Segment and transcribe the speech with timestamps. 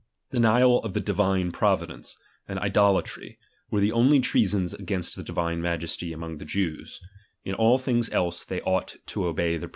[0.31, 2.17] Denial of the Divine Providence,
[2.47, 3.37] and idolatry,
[3.69, 6.99] were the only treasons against the Divine Majesty among the Jews;
[7.45, 9.69] in all things else they to obey their princes.